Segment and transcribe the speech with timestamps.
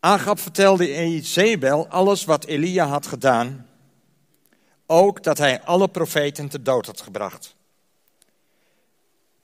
[0.00, 3.66] Agab vertelde Izebel alles wat Elia had gedaan.
[4.86, 7.54] Ook dat hij alle profeten te dood had gebracht.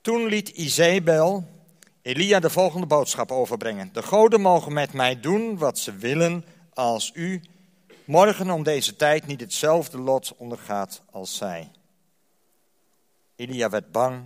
[0.00, 1.44] Toen liet Izebel
[2.02, 3.90] Elia de volgende boodschap overbrengen.
[3.92, 6.44] De goden mogen met mij doen wat ze willen
[6.74, 7.42] als u
[8.04, 11.70] morgen om deze tijd niet hetzelfde lot ondergaat als zij.
[13.36, 14.22] Elia werd bang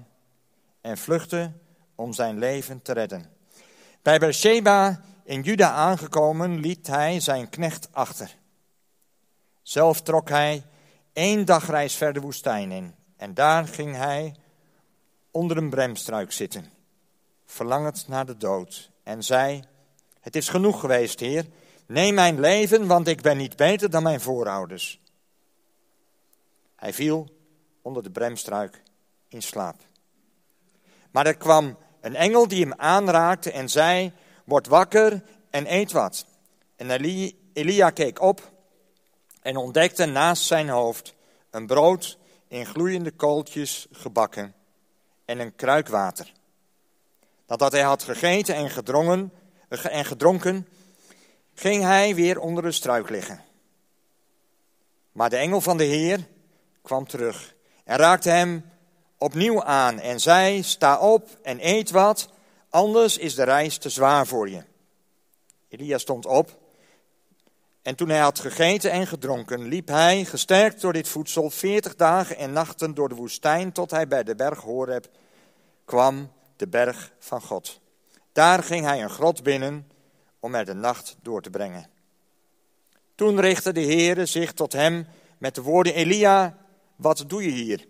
[0.80, 1.52] en vluchtte
[1.94, 3.30] om zijn leven te redden.
[4.02, 8.36] Bij Beersheba in Juda aangekomen liet hij zijn knecht achter.
[9.62, 10.64] Zelf trok hij
[11.12, 14.34] één dagreis verder woestijn in en daar ging hij
[15.30, 16.72] onder een bremstruik zitten,
[17.44, 19.62] verlangend naar de dood en zei,
[20.20, 21.46] het is genoeg geweest, Heer,
[21.86, 25.00] neem mijn leven, want ik ben niet beter dan mijn voorouders.
[26.76, 27.28] Hij viel
[27.82, 28.82] onder de bremstruik
[29.28, 29.80] in slaap.
[31.10, 34.12] Maar er kwam een engel die hem aanraakte en zei,
[34.46, 36.26] word wakker en eet wat.
[36.76, 36.90] En
[37.52, 38.52] Elia keek op
[39.42, 41.14] en ontdekte naast zijn hoofd
[41.50, 44.54] een brood in gloeiende kooltjes gebakken
[45.24, 46.32] en een kruik water.
[47.46, 49.32] Nadat hij had gegeten en, gedrongen,
[49.68, 50.68] en gedronken,
[51.54, 53.44] ging hij weer onder een struik liggen.
[55.12, 56.26] Maar de engel van de Heer
[56.82, 58.70] kwam terug en raakte hem
[59.18, 62.28] opnieuw aan en zei: Sta op en eet wat,
[62.70, 64.62] anders is de reis te zwaar voor je.
[65.68, 66.58] Elia stond op
[67.82, 72.36] en toen hij had gegeten en gedronken, liep hij, gesterkt door dit voedsel, veertig dagen
[72.36, 75.08] en nachten door de woestijn tot hij bij de berg Horeb
[75.84, 77.80] kwam, de berg van God.
[78.32, 79.88] Daar ging hij een grot binnen
[80.40, 81.90] om er de nacht door te brengen.
[83.14, 85.06] Toen richtte de Heere zich tot hem
[85.38, 86.58] met de woorden: Elia,
[86.96, 87.86] wat doe je hier?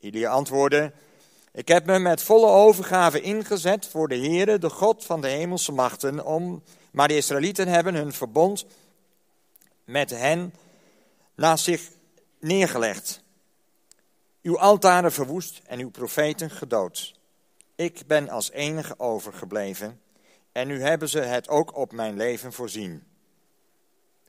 [0.00, 0.92] Elia antwoordde:
[1.54, 5.72] Ik heb me met volle overgave ingezet voor de Heere, de God van de hemelse
[5.72, 8.66] machten, om, maar de Israëlieten hebben hun verbond
[9.84, 10.54] met hen
[11.34, 11.90] naast zich
[12.40, 13.22] neergelegd.
[14.42, 17.14] Uw altaren verwoest en uw profeten gedood.
[17.74, 20.00] Ik ben als enige overgebleven
[20.52, 23.04] en nu hebben ze het ook op mijn leven voorzien.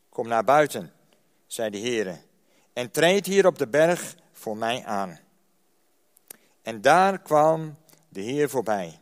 [0.09, 0.93] Kom naar buiten,
[1.47, 2.17] zei de Heere,
[2.73, 5.19] en treed hier op de berg voor mij aan.
[6.65, 7.75] En daar kwam
[8.09, 8.99] de Heer voorbij.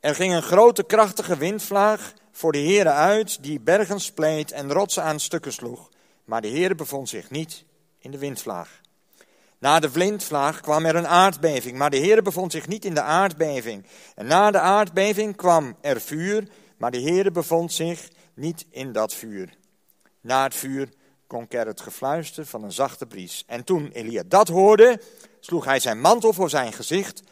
[0.00, 5.02] Er ging een grote krachtige windvlaag voor de Heere uit, die bergen spleet en rotsen
[5.02, 5.88] aan stukken sloeg.
[6.24, 7.64] Maar de Heere bevond zich niet
[7.98, 8.80] in de windvlaag.
[9.58, 13.02] Na de windvlaag kwam er een aardbeving, maar de Heere bevond zich niet in de
[13.02, 13.86] aardbeving.
[14.14, 19.14] En na de aardbeving kwam er vuur, maar de Heere bevond zich niet in dat
[19.14, 19.56] vuur.
[20.20, 20.88] Na het vuur
[21.30, 23.44] klonk er het gefluister van een zachte bries.
[23.46, 25.00] En toen Elia dat hoorde,
[25.40, 27.22] sloeg hij zijn mantel voor zijn gezicht.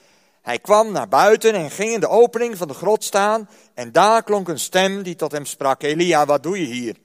[0.42, 3.48] Hij kwam naar buiten en ging in de opening van de grot staan.
[3.74, 6.96] En daar klonk een stem die tot hem sprak: Elia, wat doe je hier?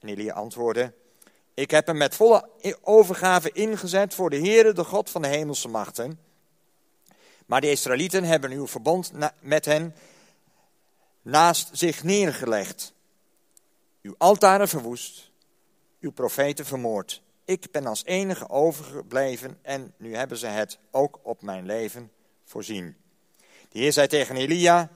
[0.00, 0.92] En Elia antwoordde:
[1.54, 2.48] Ik heb hem met volle
[2.82, 6.18] overgave ingezet voor de Heere, de God van de hemelse machten.
[7.46, 9.94] Maar de Israëlieten hebben uw verbond met hen
[11.22, 12.92] naast zich neergelegd.
[14.02, 15.31] Uw altaren verwoest,
[16.02, 17.22] uw profeten vermoord.
[17.44, 22.10] Ik ben als enige overgebleven en nu hebben ze het ook op mijn leven
[22.44, 22.96] voorzien.
[23.68, 24.90] De Heer zei tegen Elia,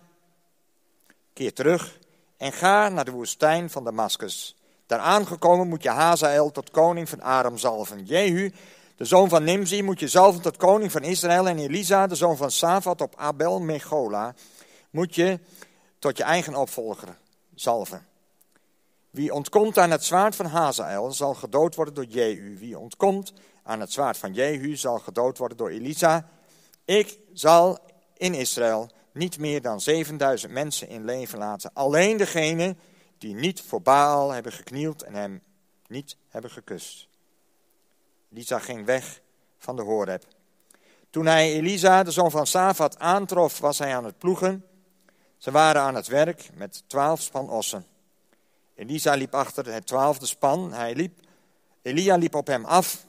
[1.33, 1.99] keer terug
[2.37, 4.57] en ga naar de woestijn van Damascus.
[4.87, 8.05] Daar aangekomen moet je Hazael tot koning van Aram zalven.
[8.05, 8.53] Jehu,
[8.97, 11.49] de zoon van Nimzi, moet je zalven tot koning van Israël.
[11.49, 14.35] En Elisa, de zoon van Safat op Abel Mechola,
[14.91, 15.41] moet je
[15.99, 17.17] tot je eigen opvolger
[17.55, 18.07] zalven.
[19.17, 22.59] Wie ontkomt aan het zwaard van Hazael zal gedood worden door Jehu.
[22.59, 23.33] Wie ontkomt
[23.63, 26.29] aan het zwaard van Jehu zal gedood worden door Elisa.
[26.85, 27.79] Ik zal
[28.17, 31.71] in Israël niet meer dan 7000 mensen in leven laten.
[31.73, 32.77] Alleen degene
[33.19, 35.43] die niet voor Baal hebben geknield en hem
[35.87, 37.09] niet hebben gekust.
[38.33, 39.21] Elisa ging weg
[39.59, 40.25] van de Horeb.
[41.11, 44.65] Toen hij Elisa, de zoon van Safat, aantrof, was hij aan het ploegen.
[45.37, 47.96] Ze waren aan het werk met twaalf span ossen.
[48.77, 50.73] Elisa liep achter het twaalfde span.
[50.73, 51.21] Hij liep,
[51.83, 53.07] Elia liep op hem af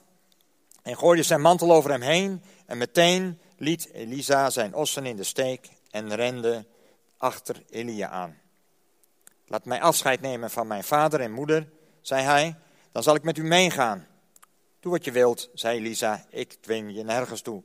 [0.83, 2.41] en gooide zijn mantel over hem heen.
[2.65, 6.65] En meteen liet Elisa zijn ossen in de steek en rende
[7.17, 8.37] achter Elia aan.
[9.47, 11.69] Laat mij afscheid nemen van mijn vader en moeder,
[12.01, 12.55] zei hij,
[12.91, 14.07] dan zal ik met u meegaan.
[14.79, 17.63] Doe wat je wilt, zei Elisa, ik dwing je nergens toe.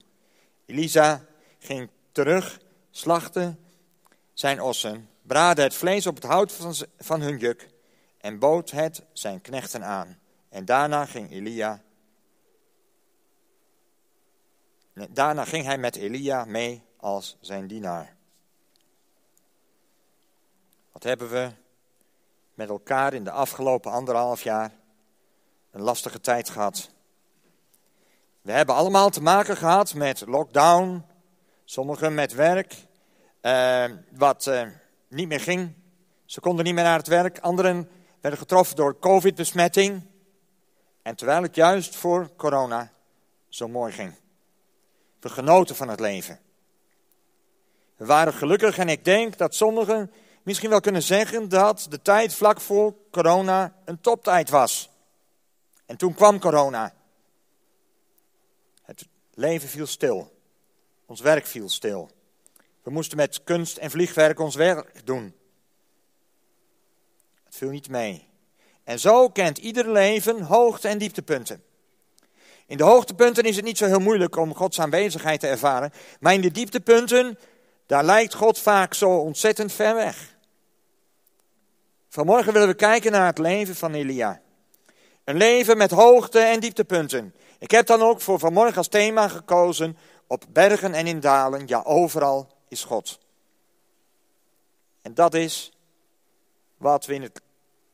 [0.67, 1.25] Elisa
[1.59, 2.61] ging terug,
[2.91, 3.57] slachtte
[4.33, 7.71] zijn ossen, braadde het vlees op het hout van, van hun juk
[8.23, 10.19] en bood het zijn knechten aan.
[10.49, 11.83] En daarna ging Elia.
[15.11, 18.17] Daarna ging hij met Elia mee als zijn dienaar.
[20.93, 21.51] Wat hebben we
[22.55, 24.73] met elkaar in de afgelopen anderhalf jaar
[25.71, 26.91] een lastige tijd gehad.
[28.41, 31.05] We hebben allemaal te maken gehad met lockdown,
[31.65, 32.87] sommigen met werk,
[33.41, 34.69] eh, wat eh,
[35.09, 35.75] niet meer ging.
[36.25, 37.39] Ze konden niet meer naar het werk.
[37.39, 37.89] Anderen
[38.23, 40.03] werden getroffen door COVID-besmetting.
[41.03, 42.93] En terwijl het juist voor corona
[43.49, 44.15] zo mooi ging.
[45.21, 46.41] We genoten van het leven.
[47.97, 52.35] We waren gelukkig en ik denk dat sommigen misschien wel kunnen zeggen dat de tijd
[52.35, 54.91] vlak voor corona een toptijd was.
[55.87, 56.95] En toen kwam corona.
[58.83, 60.37] Het leven viel stil.
[61.07, 62.11] Ons werk viel stil.
[62.83, 65.35] We moesten met kunst en vliegwerk ons werk doen.
[67.53, 68.29] Het viel niet mee.
[68.85, 71.63] En zo kent ieder leven hoogte- en dieptepunten.
[72.67, 75.93] In de hoogtepunten is het niet zo heel moeilijk om Gods aanwezigheid te ervaren.
[76.21, 77.39] Maar in de dieptepunten,
[77.87, 80.37] daar lijkt God vaak zo ontzettend ver weg.
[82.09, 84.41] Vanmorgen willen we kijken naar het leven van Elia.
[85.25, 87.35] Een leven met hoogte- en dieptepunten.
[87.59, 89.97] Ik heb dan ook voor vanmorgen als thema gekozen
[90.27, 93.19] op bergen en in dalen, ja overal is God.
[95.03, 95.73] En dat is
[96.83, 97.41] wat we in het,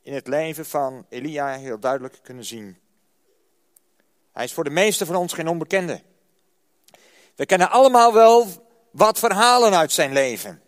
[0.03, 2.79] in het leven van Elia heel duidelijk kunnen zien.
[4.33, 6.03] Hij is voor de meesten van ons geen onbekende.
[7.35, 8.47] We kennen allemaal wel
[8.91, 10.63] wat verhalen uit zijn leven.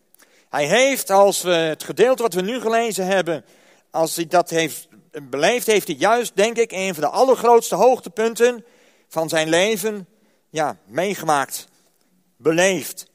[0.48, 3.44] Hij heeft, als we het gedeelte wat we nu gelezen hebben,
[3.90, 4.88] als hij dat heeft
[5.22, 8.64] beleefd, heeft hij juist, denk ik, een van de allergrootste hoogtepunten
[9.08, 10.08] van zijn leven
[10.48, 11.68] ja, meegemaakt,
[12.36, 13.09] beleefd.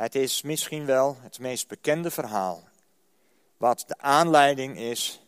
[0.00, 2.68] Het is misschien wel het meest bekende verhaal,
[3.56, 5.20] wat de aanleiding is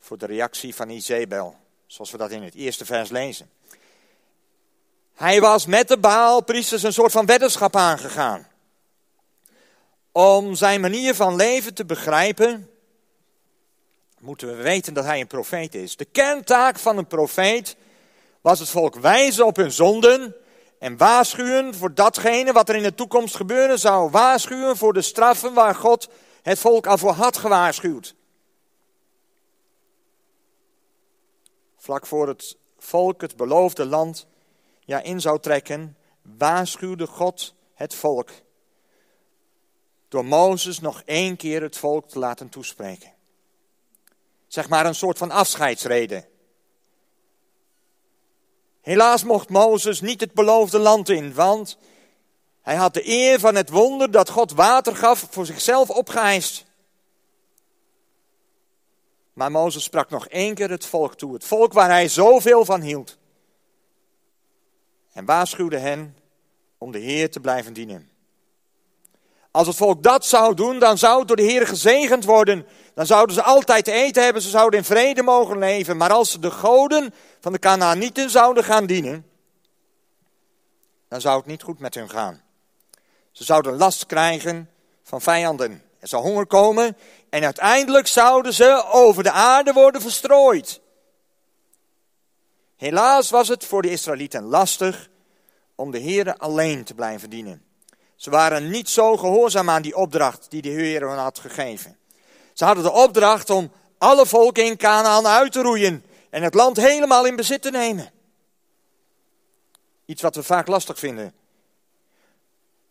[0.00, 1.56] voor de reactie van Izebel,
[1.86, 3.50] zoals we dat in het eerste vers lezen.
[5.14, 8.48] Hij was met de Baalpriesters een soort van weddenschap aangegaan.
[10.12, 12.70] Om zijn manier van leven te begrijpen,
[14.18, 15.96] moeten we weten dat hij een profeet is.
[15.96, 17.76] De kerntaak van een profeet
[18.40, 20.36] was het volk wijzen op hun zonden
[20.82, 24.10] en waarschuwen voor datgene wat er in de toekomst gebeuren zou.
[24.10, 26.08] Waarschuwen voor de straffen waar God
[26.42, 28.14] het volk al voor had gewaarschuwd.
[31.76, 34.26] Vlak voor het volk het beloofde land
[34.80, 35.96] ja, in zou trekken,
[36.38, 38.30] waarschuwde God het volk.
[40.08, 43.12] Door Mozes nog één keer het volk te laten toespreken.
[44.46, 46.31] Zeg maar een soort van afscheidsreden.
[48.82, 51.78] Helaas mocht Mozes niet het beloofde land in, want
[52.60, 56.64] hij had de eer van het wonder dat God water gaf voor zichzelf opgeëist.
[59.32, 62.80] Maar Mozes sprak nog één keer het volk toe, het volk waar hij zoveel van
[62.80, 63.18] hield.
[65.12, 66.16] En waarschuwde hen
[66.78, 68.10] om de Heer te blijven dienen.
[69.50, 72.66] Als het volk dat zou doen, dan zou het door de Heer gezegend worden.
[72.94, 75.96] Dan zouden ze altijd te eten hebben, ze zouden in vrede mogen leven.
[75.96, 79.26] Maar als ze de goden van de Canaanieten zouden gaan dienen,
[81.08, 82.42] dan zou het niet goed met hun gaan.
[83.30, 84.70] Ze zouden last krijgen
[85.02, 85.82] van vijanden.
[85.98, 86.96] Er zou honger komen
[87.30, 90.80] en uiteindelijk zouden ze over de aarde worden verstrooid.
[92.76, 95.08] Helaas was het voor de Israëlieten lastig
[95.74, 97.62] om de Heer alleen te blijven dienen.
[98.16, 101.96] Ze waren niet zo gehoorzaam aan die opdracht die de Heer hen had gegeven.
[102.52, 106.76] Ze hadden de opdracht om alle volken in Canaan uit te roeien en het land
[106.76, 108.10] helemaal in bezit te nemen.
[110.04, 111.34] Iets wat we vaak lastig vinden.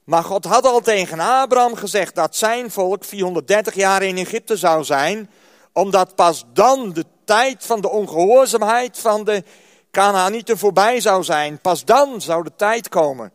[0.03, 4.83] Maar God had al tegen Abraham gezegd dat zijn volk 430 jaar in Egypte zou
[4.83, 5.29] zijn,
[5.71, 9.43] omdat pas dan de tijd van de ongehoorzaamheid van de
[9.91, 11.59] Canaanieten voorbij zou zijn.
[11.59, 13.31] Pas dan zou de tijd komen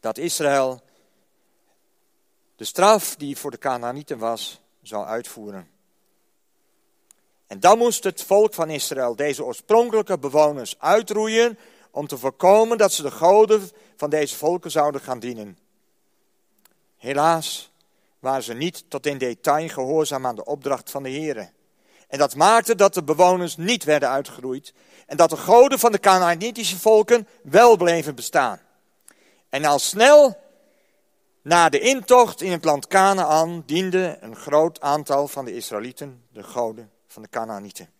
[0.00, 0.82] dat Israël
[2.56, 5.68] de straf die voor de Canaanieten was, zou uitvoeren.
[7.46, 11.58] En dan moest het volk van Israël deze oorspronkelijke bewoners uitroeien
[11.90, 15.58] om te voorkomen dat ze de goden van deze volken zouden gaan dienen.
[16.96, 17.70] Helaas
[18.18, 21.52] waren ze niet tot in detail gehoorzaam aan de opdracht van de Heer.
[22.08, 24.72] En dat maakte dat de bewoners niet werden uitgeroeid
[25.06, 28.60] en dat de goden van de Canaanitische volken wel bleven bestaan.
[29.48, 30.36] En al snel
[31.42, 36.42] na de intocht in het land Canaan diende een groot aantal van de Israëlieten de
[36.42, 37.90] goden van de Canaanieten.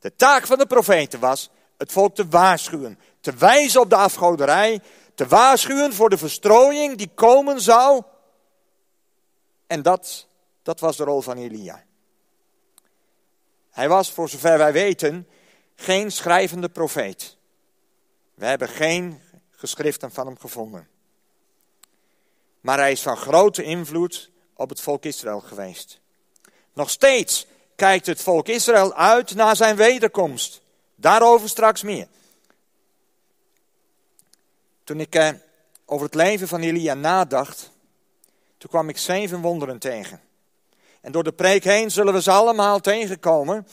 [0.00, 4.80] De taak van de profeten was het volk te waarschuwen, te wijzen op de afgoderij,
[5.14, 8.02] te waarschuwen voor de verstrooiing die komen zou.
[9.66, 10.26] En dat,
[10.62, 11.84] dat was de rol van Elia.
[13.70, 15.28] Hij was, voor zover wij weten,
[15.74, 17.36] geen schrijvende profeet.
[18.34, 20.88] We hebben geen geschriften van hem gevonden.
[22.60, 26.00] Maar hij is van grote invloed op het volk Israël geweest.
[26.72, 30.60] Nog steeds kijkt het volk Israël uit naar zijn wederkomst.
[30.94, 32.08] Daarover straks meer.
[34.84, 35.28] Toen ik eh,
[35.84, 37.70] over het leven van Elia nadacht,
[38.58, 40.20] toen kwam ik zeven wonderen tegen.
[41.00, 43.66] En door de preek heen zullen we ze allemaal tegenkomen.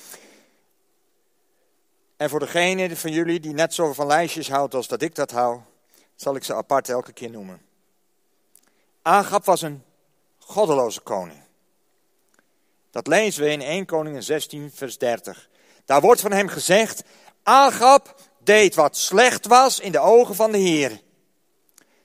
[2.17, 5.31] En voor degene van jullie die net zo van lijstjes houdt als dat ik dat
[5.31, 5.59] hou,
[6.15, 7.66] zal ik ze apart elke keer noemen.
[9.07, 9.83] Agab was een
[10.37, 11.39] goddeloze koning.
[12.91, 15.49] Dat lezen we in 1 Koningen 16, vers 30.
[15.85, 17.03] Daar wordt van hem gezegd:
[17.43, 21.01] Agab deed wat slecht was in de ogen van de Heer.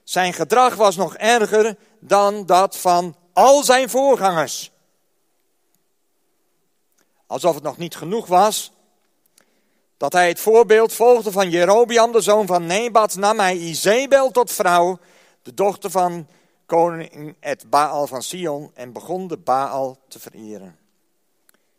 [0.03, 4.71] Zijn gedrag was nog erger dan dat van al zijn voorgangers.
[7.27, 8.71] Alsof het nog niet genoeg was
[9.97, 14.51] dat hij het voorbeeld volgde van Jerobiam, de zoon van Nebat, nam hij Izebel tot
[14.51, 14.99] vrouw,
[15.41, 16.27] de dochter van
[16.65, 20.77] koning het Baal van Sion, en begon de Baal te vereren.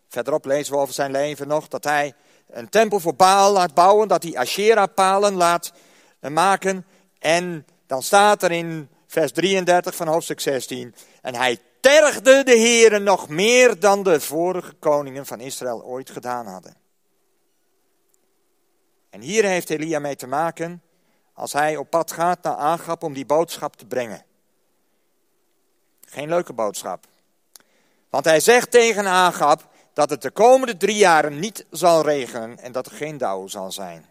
[0.08, 2.14] Verderop lezen we over zijn leven nog dat hij
[2.46, 5.72] een tempel voor Baal laat bouwen, dat hij Asherah-palen laat
[6.20, 6.86] maken.
[7.18, 13.02] En dan staat er in vers 33 van hoofdstuk 16, en hij tergde de heren
[13.02, 16.76] nog meer dan de vorige koningen van Israël ooit gedaan hadden.
[19.10, 20.82] En hier heeft Elia mee te maken
[21.32, 24.24] als hij op pad gaat naar Agab om die boodschap te brengen.
[26.14, 27.06] Geen leuke boodschap.
[28.11, 32.73] Want hij zegt tegen Agab dat het de komende drie jaren niet zal regenen en
[32.73, 34.06] dat er geen dauw zal zijn.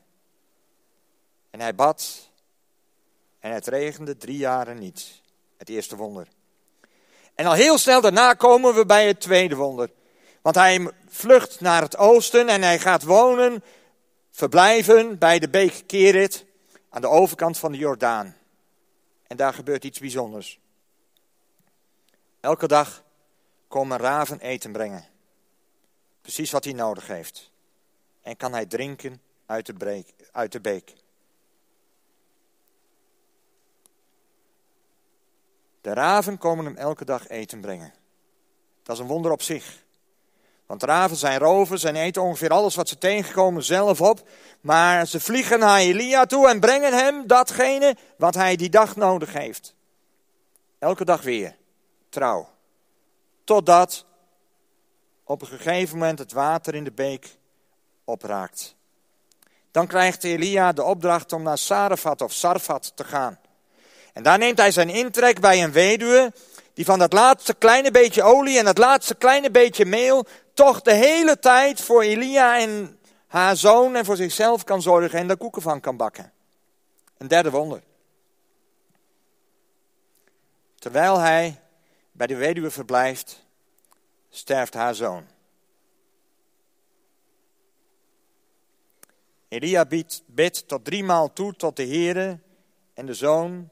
[1.49, 2.29] En hij bad
[3.39, 5.21] en het regende drie jaren niet.
[5.57, 6.27] Het eerste wonder.
[7.35, 9.89] En al heel snel daarna komen we bij het tweede wonder.
[10.41, 13.63] Want hij vlucht naar het oosten en hij gaat wonen
[14.31, 16.45] verblijven bij de beek Kerit
[16.89, 18.35] aan de overkant van de Jordaan.
[19.27, 20.61] En daar gebeurt iets bijzonders.
[22.43, 23.03] Elke dag
[23.67, 25.05] komen raven eten brengen.
[26.21, 27.51] Precies wat hij nodig heeft.
[28.21, 30.93] En kan hij drinken uit de, breek, uit de beek.
[35.81, 37.93] De raven komen hem elke dag eten brengen.
[38.83, 39.83] Dat is een wonder op zich.
[40.65, 44.29] Want raven zijn rovers en eten ongeveer alles wat ze tegenkomen zelf op.
[44.61, 49.33] Maar ze vliegen naar Elia toe en brengen hem datgene wat hij die dag nodig
[49.33, 49.75] heeft.
[50.79, 51.61] Elke dag weer.
[52.13, 52.49] Trouw.
[53.43, 54.05] Totdat
[55.23, 57.37] op een gegeven moment het water in de beek
[58.03, 58.75] opraakt.
[59.71, 63.39] Dan krijgt Elia de opdracht om naar Sarafat of Sarfat te gaan.
[64.13, 66.33] En daar neemt hij zijn intrek bij een weduwe
[66.73, 70.93] die van dat laatste kleine beetje olie en dat laatste kleine beetje meel toch de
[70.93, 75.61] hele tijd voor Elia en haar zoon en voor zichzelf kan zorgen en daar koeken
[75.61, 76.31] van kan bakken.
[77.17, 77.81] Een derde wonder.
[80.79, 81.62] Terwijl hij
[82.13, 83.45] bij de weduwe verblijft,
[84.29, 85.27] sterft haar zoon.
[89.47, 89.85] Elia
[90.25, 92.39] bidt tot driemaal toe tot de Heere
[92.93, 93.69] en de zoon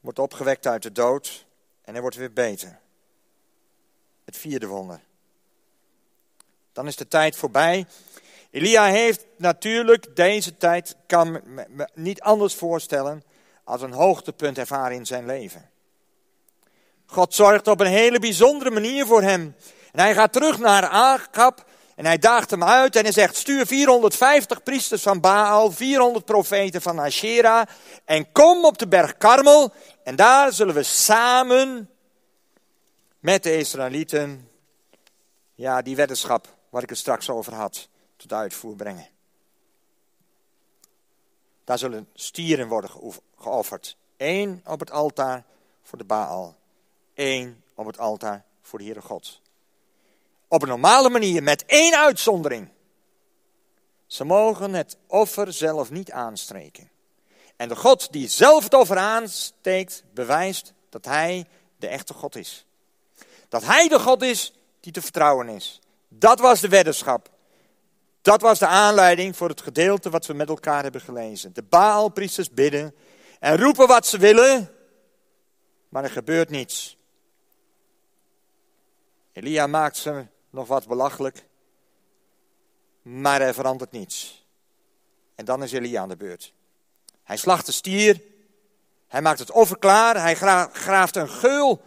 [0.00, 1.46] wordt opgewekt uit de dood
[1.82, 2.78] en hij wordt weer beter.
[4.24, 5.00] Het vierde wonder.
[6.72, 7.86] Dan is de tijd voorbij.
[8.50, 13.22] Elia heeft natuurlijk deze tijd, kan me niet anders voorstellen,
[13.64, 15.70] als een hoogtepunt ervaren in zijn leven.
[17.06, 19.56] God zorgt op een hele bijzondere manier voor hem.
[19.92, 23.66] En hij gaat terug naar Agab en hij daagt hem uit en hij zegt, stuur
[23.66, 27.66] 450 priesters van Baal, 400 profeten van Asherah
[28.04, 29.72] en kom op de berg Karmel
[30.02, 31.90] en daar zullen we samen
[33.20, 34.48] met de Israëlieten,
[35.54, 39.08] ja, die weddenschap waar ik het straks over had, tot uitvoer brengen.
[41.64, 42.90] Daar zullen stieren worden
[43.38, 43.96] geofferd.
[44.16, 45.44] Eén op het altaar
[45.82, 46.56] voor de Baal.
[47.16, 49.40] Eén op het altaar voor de Heere God.
[50.48, 52.68] Op een normale manier, met één uitzondering.
[54.06, 56.90] Ze mogen het offer zelf niet aanstreken.
[57.56, 61.46] En de God die zelf het offer aansteekt, bewijst dat Hij
[61.76, 62.66] de echte God is.
[63.48, 65.80] Dat Hij de God is die te vertrouwen is.
[66.08, 67.30] Dat was de weddenschap.
[68.22, 71.52] Dat was de aanleiding voor het gedeelte wat we met elkaar hebben gelezen.
[71.52, 72.94] De Baalpriesters bidden
[73.40, 74.70] en roepen wat ze willen,
[75.88, 76.95] maar er gebeurt niets.
[79.36, 81.46] Elia maakt ze nog wat belachelijk,
[83.02, 84.46] maar er verandert niets.
[85.34, 86.52] En dan is Elia aan de beurt.
[87.22, 88.22] Hij slacht de stier,
[89.06, 90.34] hij maakt het offer klaar, hij
[90.72, 91.82] graaft een geul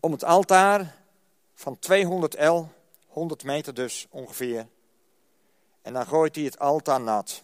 [0.00, 0.96] om het altaar
[1.54, 2.64] van 200 L,
[3.06, 4.66] 100 meter dus ongeveer.
[5.82, 7.42] En dan gooit hij het altaar nat.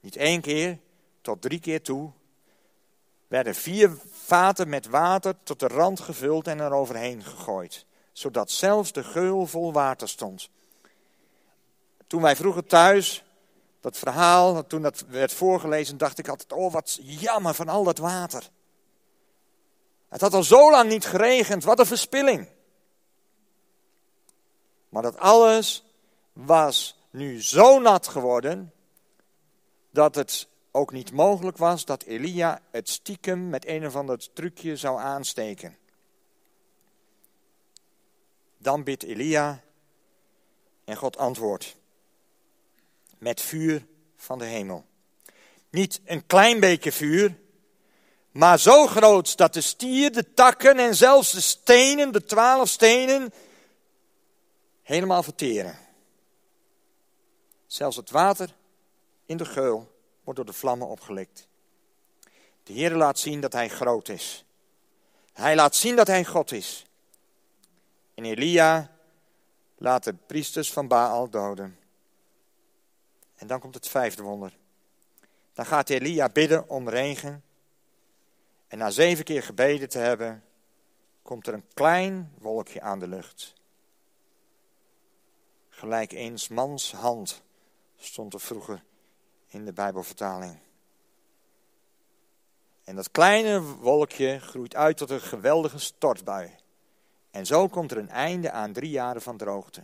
[0.00, 0.78] Niet één keer,
[1.20, 2.10] tot drie keer toe.
[3.32, 8.92] Werden vier vaten met water tot de rand gevuld en er overheen gegooid, zodat zelfs
[8.92, 10.48] de geul vol water stond.
[12.06, 13.24] Toen wij vroeger thuis
[13.80, 17.98] dat verhaal, toen dat werd voorgelezen, dacht ik altijd: oh wat jammer van al dat
[17.98, 18.50] water.
[20.08, 22.48] Het had al zo lang niet geregend, wat een verspilling.
[24.88, 25.84] Maar dat alles
[26.32, 28.72] was nu zo nat geworden
[29.90, 34.76] dat het ook niet mogelijk was dat Elia het stiekem met een of ander trucje
[34.76, 35.76] zou aansteken.
[38.58, 39.62] Dan bidt Elia
[40.84, 41.76] en God antwoordt
[43.18, 43.86] met vuur
[44.16, 44.84] van de hemel.
[45.70, 47.38] Niet een klein beetje vuur,
[48.30, 53.32] maar zo groot dat de stier, de takken en zelfs de stenen, de twaalf stenen,
[54.82, 55.78] helemaal verteren.
[57.66, 58.54] Zelfs het water
[59.26, 59.91] in de geul
[60.24, 61.48] wordt door de vlammen opgelikt.
[62.62, 64.44] De Heer laat zien dat Hij groot is.
[65.32, 66.86] Hij laat zien dat Hij God is.
[68.14, 68.90] En Elia
[69.76, 71.78] laat de priesters van Baal doden.
[73.36, 74.56] En dan komt het vijfde wonder.
[75.52, 77.44] Dan gaat Elia bidden om regen.
[78.68, 80.44] En na zeven keer gebeden te hebben,
[81.22, 83.54] komt er een klein wolkje aan de lucht.
[85.68, 87.42] Gelijk eens mans hand
[87.96, 88.82] stond er vroeger
[89.52, 90.56] in de Bijbelvertaling.
[92.84, 96.50] En dat kleine wolkje groeit uit tot een geweldige stortbui.
[97.30, 99.82] En zo komt er een einde aan drie jaren van droogte.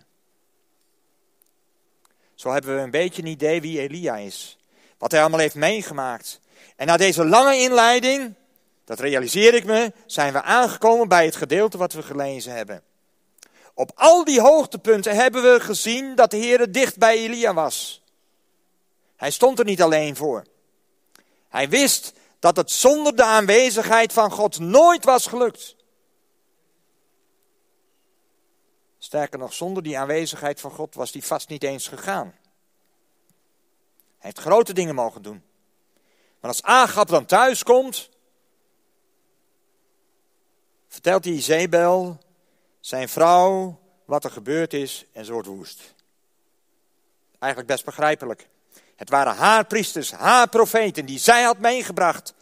[2.35, 4.59] Zo hebben we een beetje een idee wie Elia is.
[4.99, 6.41] Wat hij allemaal heeft meegemaakt.
[6.77, 8.35] En na deze lange inleiding,
[8.85, 12.83] dat realiseer ik me, zijn we aangekomen bij het gedeelte wat we gelezen hebben.
[13.75, 18.03] Op al die hoogtepunten hebben we gezien dat de Heer dicht bij Elia was.
[19.19, 20.45] Hij stond er niet alleen voor.
[21.49, 25.77] Hij wist dat het zonder de aanwezigheid van God nooit was gelukt.
[28.99, 32.35] Sterker nog, zonder die aanwezigheid van God was hij vast niet eens gegaan.
[34.19, 35.43] Hij heeft grote dingen mogen doen.
[36.41, 38.09] Maar als Agap dan thuis komt,
[40.89, 42.19] vertelt hij Zebel,
[42.81, 45.95] zijn vrouw, wat er gebeurd is en ze wordt woest.
[47.39, 48.49] Eigenlijk best begrijpelijk.
[48.99, 52.35] Het waren haar priesters, haar profeten die zij had meegebracht.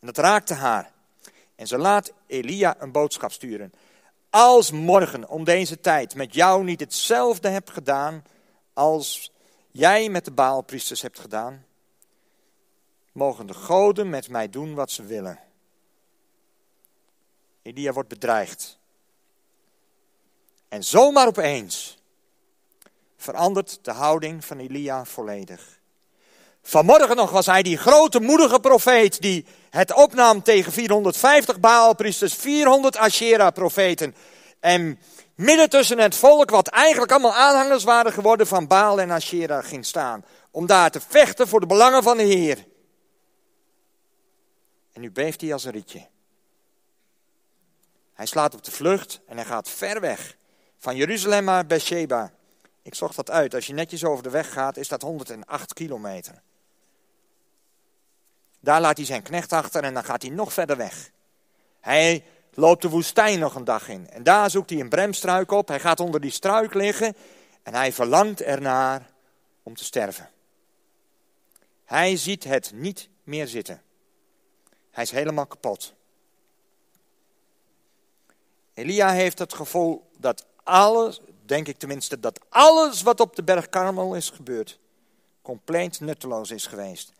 [0.00, 0.92] En dat raakte haar.
[1.54, 3.72] En ze laat Elia een boodschap sturen.
[4.30, 8.24] Als morgen om deze tijd met jou niet hetzelfde hebt gedaan
[8.72, 9.32] als
[9.70, 11.66] jij met de Baalpriesters hebt gedaan,
[13.12, 15.38] mogen de goden met mij doen wat ze willen.
[17.62, 18.78] Elia wordt bedreigd.
[20.68, 21.98] En zomaar opeens
[23.16, 25.82] verandert de houding van Elia volledig.
[26.66, 32.96] Vanmorgen nog was hij die grote moedige profeet die het opnam tegen 450 Baalpriesters, 400
[32.96, 34.14] Asherah-profeten.
[34.60, 34.98] En
[35.34, 39.86] midden tussen het volk, wat eigenlijk allemaal aanhangers waren geworden van Baal en Asherah, ging
[39.86, 40.24] staan.
[40.50, 42.66] Om daar te vechten voor de belangen van de Heer.
[44.92, 46.06] En nu beeft hij als een rietje.
[48.14, 50.36] Hij slaat op de vlucht en hij gaat ver weg.
[50.78, 52.32] Van Jeruzalem naar Beersheba.
[52.82, 53.54] Ik zocht dat uit.
[53.54, 56.42] Als je netjes over de weg gaat, is dat 108 kilometer.
[58.64, 61.10] Daar laat hij zijn knecht achter en dan gaat hij nog verder weg.
[61.80, 62.24] Hij
[62.54, 64.10] loopt de woestijn nog een dag in.
[64.10, 65.68] En daar zoekt hij een bremstruik op.
[65.68, 67.16] Hij gaat onder die struik liggen
[67.62, 69.10] en hij verlangt ernaar
[69.62, 70.30] om te sterven.
[71.84, 73.82] Hij ziet het niet meer zitten.
[74.90, 75.94] Hij is helemaal kapot.
[78.74, 83.68] Elia heeft het gevoel dat alles, denk ik tenminste, dat alles wat op de berg
[83.68, 84.78] Karmel is gebeurd,
[85.42, 87.12] compleet nutteloos is geweest.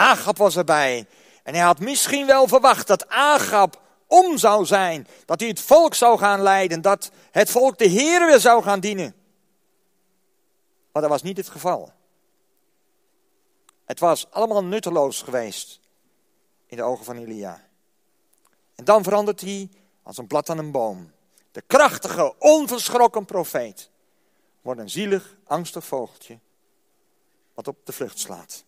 [0.00, 1.06] Agap was erbij.
[1.42, 5.06] En hij had misschien wel verwacht dat Agap om zou zijn.
[5.24, 6.82] Dat hij het volk zou gaan leiden.
[6.82, 9.14] Dat het volk de Heer weer zou gaan dienen.
[10.92, 11.92] Maar dat was niet het geval.
[13.84, 15.80] Het was allemaal nutteloos geweest
[16.66, 17.68] in de ogen van Elia.
[18.74, 19.68] En dan verandert hij
[20.02, 21.12] als een blad aan een boom.
[21.52, 23.90] De krachtige, onverschrokken profeet
[24.62, 26.38] wordt een zielig, angstig vogeltje
[27.54, 28.64] wat op de vlucht slaat.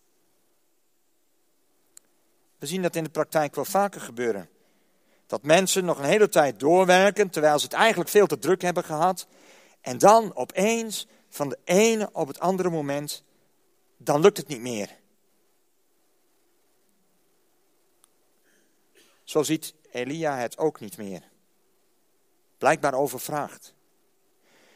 [2.63, 4.49] We zien dat in de praktijk wel vaker gebeuren.
[5.27, 8.85] Dat mensen nog een hele tijd doorwerken terwijl ze het eigenlijk veel te druk hebben
[8.85, 9.27] gehad.
[9.81, 13.25] En dan opeens, van de ene op het andere moment,
[13.97, 14.89] dan lukt het niet meer.
[19.25, 21.23] Zo ziet Elia het ook niet meer.
[22.59, 23.75] Blijkbaar overvraagd.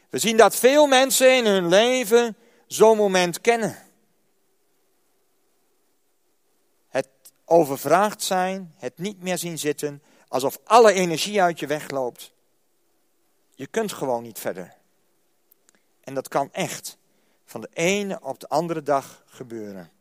[0.09, 3.86] We zien dat veel mensen in hun leven zo'n moment kennen.
[7.49, 12.33] Overvraagd zijn, het niet meer zien zitten, alsof alle energie uit je wegloopt.
[13.55, 14.75] Je kunt gewoon niet verder.
[16.03, 16.97] En dat kan echt
[17.45, 19.91] van de ene op de andere dag gebeuren.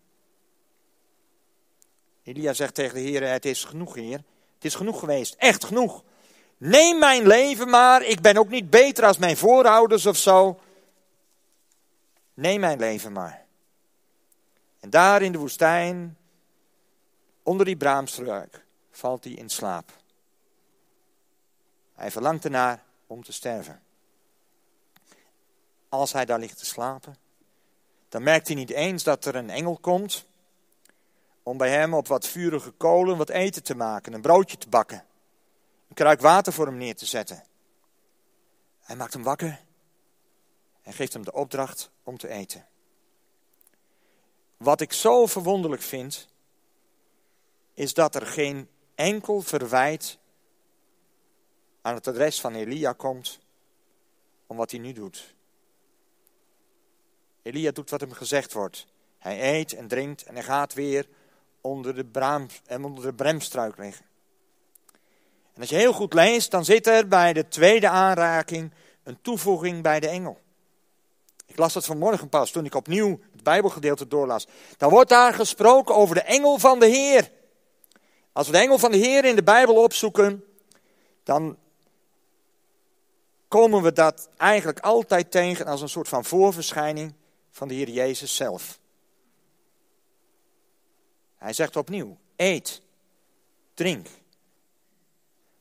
[2.23, 4.23] Elia zegt tegen de Heer: Het is genoeg, Heer.
[4.55, 5.35] Het is genoeg geweest.
[5.35, 6.05] Echt genoeg.
[6.57, 8.03] Neem mijn leven maar.
[8.03, 10.61] Ik ben ook niet beter als mijn voorouders of zo.
[12.35, 13.45] Neem mijn leven maar.
[14.81, 16.17] En daar in de woestijn,
[17.47, 19.93] onder die braamstruik, valt hij in slaap.
[21.95, 23.83] Hij verlangt ernaar om te sterven.
[25.89, 27.17] Als hij daar ligt te slapen,
[28.09, 30.27] dan merkt hij niet eens dat er een engel komt
[31.43, 35.05] om bij hem op wat vurige kolen wat eten te maken, een broodje te bakken,
[35.89, 37.43] een kruik water voor hem neer te zetten.
[38.81, 39.61] Hij maakt hem wakker
[40.83, 42.67] en geeft hem de opdracht om te eten.
[44.57, 46.29] Wat ik zo verwonderlijk vind,
[47.77, 50.19] is dat er geen enkel verwijt
[51.83, 53.39] aan het adres van Elia komt
[54.47, 55.35] om wat hij nu doet.
[57.43, 58.87] Elia doet wat hem gezegd wordt.
[59.19, 61.09] Hij eet en drinkt en hij gaat weer
[61.61, 64.05] onder de, braam, en onder de bremstruik liggen.
[65.55, 69.83] En als je heel goed leest, dan zit er bij de tweede aanraking een toevoeging
[69.83, 70.39] bij de engel.
[71.47, 74.47] Ik las dat vanmorgen pas toen ik opnieuw het Bijbelgedeelte doorlas.
[74.77, 77.31] Dan wordt daar gesproken over de engel van de Heer.
[78.37, 80.45] Als we de engel van de Heer in de Bijbel opzoeken,
[81.23, 81.59] dan
[83.49, 87.15] komen we dat eigenlijk altijd tegen als een soort van voorverschijning
[87.51, 88.79] van de Heer Jezus zelf.
[91.37, 92.83] Hij zegt opnieuw: eet,
[93.75, 94.07] drink.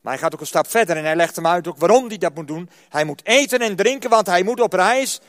[0.00, 2.18] Maar hij gaat ook een stap verder en hij legt hem uit ook waarom hij
[2.18, 2.70] dat moet doen.
[2.88, 5.20] Hij moet eten en drinken, want hij moet op reis.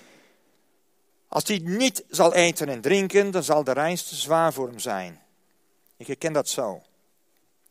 [1.27, 4.79] Als hij niet zal eten en drinken, dan zal de reis te zwaar voor hem
[4.79, 5.21] zijn.
[5.97, 6.81] Ik herken dat zo.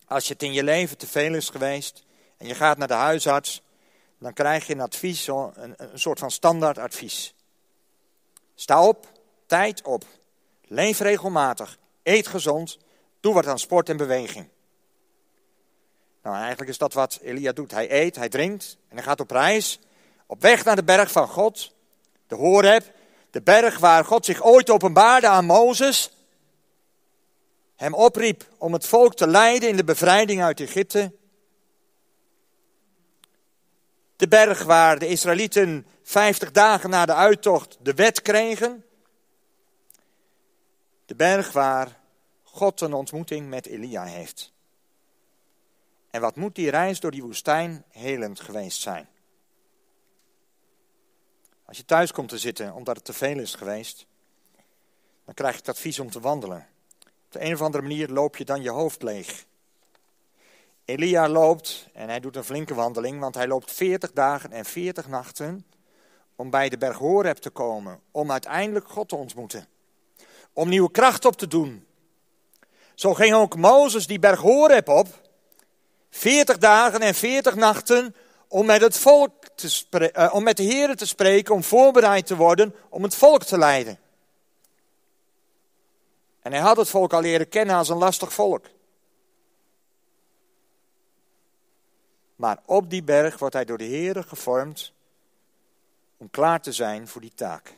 [0.09, 2.05] Als je het in je leven te veel is geweest
[2.37, 3.63] en je gaat naar de huisarts,
[4.19, 7.35] dan krijg je een advies, een, een soort van standaard advies.
[8.55, 9.07] Sta op,
[9.47, 10.05] tijd op,
[10.65, 12.79] leef regelmatig, eet gezond,
[13.21, 14.49] doe wat aan sport en beweging.
[16.23, 17.71] Nou, eigenlijk is dat wat Elia doet.
[17.71, 19.79] Hij eet, hij drinkt en hij gaat op reis,
[20.27, 21.73] op weg naar de berg van God,
[22.27, 22.93] de Horeb,
[23.31, 26.16] de berg waar God zich ooit openbaarde aan Mozes,
[27.77, 31.13] hem opriep om het volk te leiden in de bevrijding uit Egypte.
[34.17, 38.85] De berg waar de Israëlieten 50 dagen na de uittocht de wet kregen.
[41.07, 42.01] De berg waar
[42.43, 44.53] God een ontmoeting met Elia heeft.
[46.11, 49.09] En wat moet die reis door die woestijn helend geweest zijn?
[51.65, 54.07] Als je thuis komt te zitten omdat het te veel is geweest,
[55.25, 56.67] dan krijg je het advies om te wandelen.
[57.27, 59.45] Op de een of andere manier loop je dan je hoofd leeg.
[60.85, 65.09] Elia loopt, en hij doet een flinke wandeling, want hij loopt 40 dagen en 40
[65.09, 65.67] nachten
[66.37, 69.67] om bij de berg Horeb te komen, om uiteindelijk God te ontmoeten.
[70.53, 71.87] Om nieuwe kracht op te doen.
[72.95, 75.09] Zo ging ook Mozes die berg Horeb op,
[76.11, 78.15] 40 dagen en 40 nachten,
[78.49, 79.85] om met, het volk te
[80.17, 83.59] uh, om met de Heeren te spreken, om voorbereid te worden om het volk te
[83.59, 83.99] leiden.
[86.47, 88.67] En hij had het volk al leren kennen als een lastig volk.
[92.37, 94.93] Maar op die berg wordt hij door de Heeren gevormd
[96.17, 97.77] om klaar te zijn voor die taak.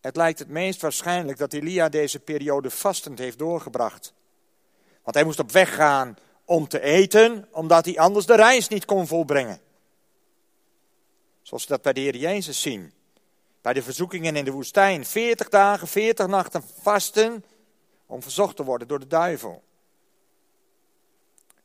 [0.00, 4.12] Het lijkt het meest waarschijnlijk dat Elia deze periode vastend heeft doorgebracht.
[5.02, 8.84] Want hij moest op weg gaan om te eten, omdat hij anders de reis niet
[8.84, 9.60] kon volbrengen.
[11.42, 12.92] Zoals we dat bij de Heer Jezus zien.
[13.66, 15.04] Bij de verzoekingen in de woestijn.
[15.04, 17.44] 40 dagen, 40 nachten vasten
[18.06, 19.62] om verzocht te worden door de duivel.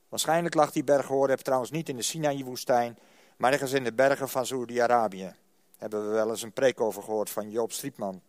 [0.10, 2.98] Waarschijnlijk lag die berg Horeb trouwens niet in de Sinaï-woestijn,
[3.38, 5.36] maar ergens in de bergen van Saudi-Arabië.
[5.78, 8.22] Hebben we wel eens een preek over gehoord van Joop Striepman.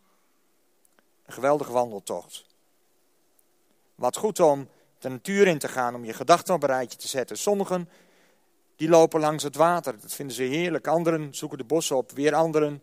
[1.26, 2.46] Een geweldige wandeltocht.
[3.94, 7.08] Wat goed om de natuur in te gaan, om je gedachten op een rijtje te
[7.08, 7.38] zetten.
[7.38, 7.88] Sommigen
[8.76, 10.86] die lopen langs het water, dat vinden ze heerlijk.
[10.86, 12.82] Anderen zoeken de bossen op, weer anderen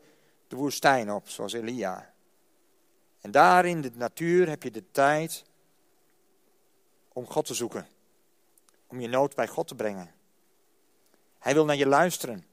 [0.50, 2.14] de woestijn op, zoals Elia.
[3.22, 5.44] En daar in de natuur heb je de tijd
[7.14, 7.88] om God te zoeken
[8.90, 10.12] om je nood bij God te brengen.
[11.40, 12.46] Hij wil naar je luisteren.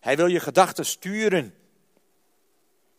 [0.00, 1.54] Hij wil je gedachten sturen.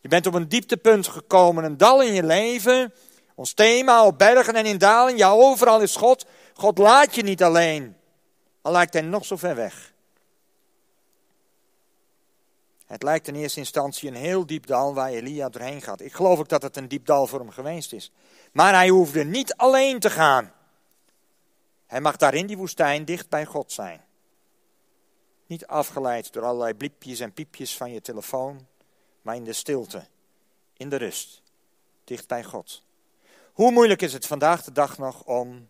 [0.00, 2.94] Je bent op een dieptepunt gekomen, een dal in je leven.
[3.34, 6.26] Ons thema op bergen en in dalen, ja overal is God.
[6.54, 7.96] God laat je niet alleen,
[8.62, 9.92] al lijkt hij nog zo ver weg.
[12.88, 16.00] Het lijkt in eerste instantie een heel diep dal waar Elia doorheen gaat.
[16.00, 18.12] Ik geloof ook dat het een diep dal voor hem geweest is.
[18.52, 20.52] Maar hij hoefde niet alleen te gaan.
[21.86, 24.04] Hij mag daar in die woestijn dicht bij God zijn.
[25.46, 28.66] Niet afgeleid door allerlei bliepjes en piepjes van je telefoon,
[29.22, 30.06] maar in de stilte,
[30.76, 31.42] in de rust,
[32.04, 32.82] dicht bij God.
[33.52, 35.68] Hoe moeilijk is het vandaag de dag nog om,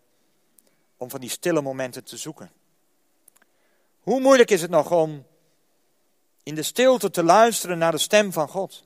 [0.97, 2.51] om van die stille momenten te zoeken?
[3.99, 5.25] Hoe moeilijk is het nog om
[6.49, 8.83] in de stilte te luisteren naar de stem van God?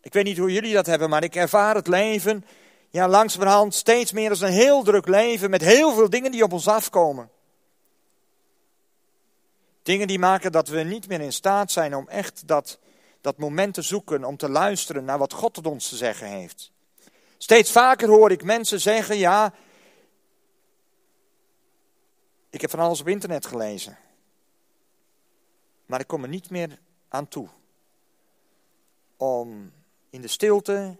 [0.00, 2.44] Ik weet niet hoe jullie dat hebben, maar ik ervaar het leven
[2.90, 6.52] ja, langzamerhand steeds meer als een heel druk leven met heel veel dingen die op
[6.52, 7.30] ons afkomen.
[9.82, 12.78] Dingen die maken dat we niet meer in staat zijn om echt dat,
[13.20, 16.72] dat moment te zoeken, om te luisteren naar wat God tot ons te zeggen heeft.
[17.36, 19.54] Steeds vaker hoor ik mensen zeggen, ja,
[22.50, 23.98] ik heb van alles op internet gelezen.
[25.88, 27.48] Maar ik kom er niet meer aan toe.
[29.16, 29.72] Om
[30.10, 30.96] in de stilte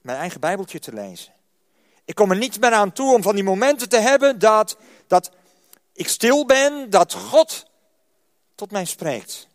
[0.00, 1.32] mijn eigen Bijbeltje te lezen.
[2.04, 5.30] Ik kom er niet meer aan toe om van die momenten te hebben dat, dat
[5.92, 7.66] ik stil ben, dat God
[8.54, 9.48] tot mij spreekt.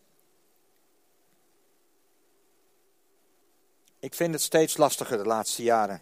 [4.00, 6.02] Ik vind het steeds lastiger de laatste jaren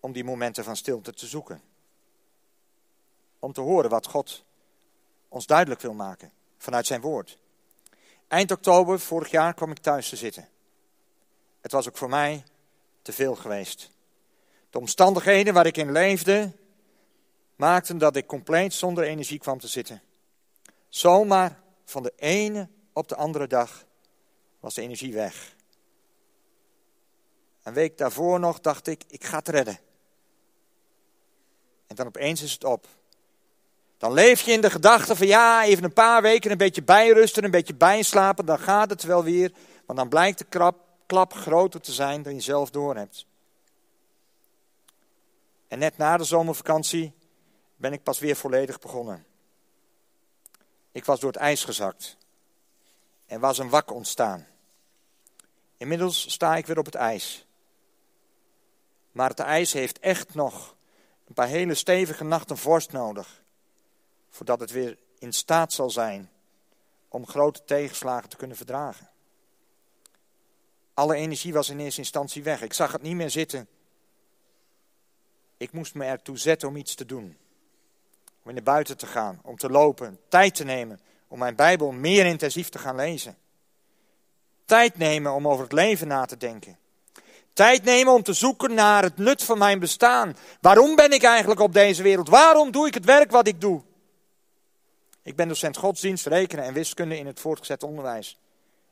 [0.00, 1.62] om die momenten van stilte te zoeken.
[3.38, 4.44] Om te horen wat God
[5.28, 7.38] ons duidelijk wil maken vanuit zijn woord.
[8.30, 10.48] Eind oktober vorig jaar kwam ik thuis te zitten.
[11.60, 12.44] Het was ook voor mij
[13.02, 13.90] te veel geweest.
[14.70, 16.52] De omstandigheden waar ik in leefde
[17.56, 20.02] maakten dat ik compleet zonder energie kwam te zitten.
[20.88, 23.84] Zomaar van de ene op de andere dag
[24.60, 25.54] was de energie weg.
[27.62, 29.78] Een week daarvoor nog dacht ik, ik ga het redden.
[31.86, 32.86] En dan opeens is het op.
[34.00, 37.44] Dan leef je in de gedachte van ja, even een paar weken een beetje bijrusten,
[37.44, 39.52] een beetje bijslapen, dan gaat het wel weer.
[39.86, 40.72] Want dan blijkt de
[41.06, 43.26] klap groter te zijn dan je zelf doorhebt.
[45.68, 47.12] En net na de zomervakantie
[47.76, 49.24] ben ik pas weer volledig begonnen.
[50.92, 52.16] Ik was door het ijs gezakt.
[53.26, 54.46] Er was een wak ontstaan.
[55.76, 57.46] Inmiddels sta ik weer op het ijs.
[59.12, 60.76] Maar het ijs heeft echt nog
[61.28, 63.39] een paar hele stevige nachten vorst nodig.
[64.30, 66.30] Voordat het weer in staat zal zijn
[67.08, 69.08] om grote tegenslagen te kunnen verdragen.
[70.94, 72.62] Alle energie was in eerste instantie weg.
[72.62, 73.68] Ik zag het niet meer zitten.
[75.56, 77.36] Ik moest me ertoe zetten om iets te doen.
[78.42, 82.26] Om naar buiten te gaan, om te lopen, tijd te nemen om mijn Bijbel meer
[82.26, 83.36] intensief te gaan lezen.
[84.64, 86.78] Tijd nemen om over het leven na te denken.
[87.52, 90.36] Tijd nemen om te zoeken naar het nut van mijn bestaan.
[90.60, 92.28] Waarom ben ik eigenlijk op deze wereld?
[92.28, 93.82] Waarom doe ik het werk wat ik doe?
[95.22, 98.38] Ik ben docent godsdienst, rekenen en wiskunde in het voortgezet onderwijs.